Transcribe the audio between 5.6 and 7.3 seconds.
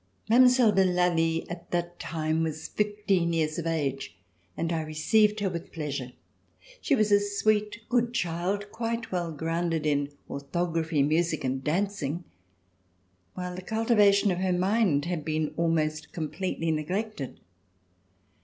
pleasure. She v/as a